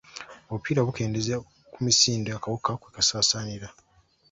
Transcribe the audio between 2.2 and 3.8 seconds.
akawuka kwe kasaasaanira.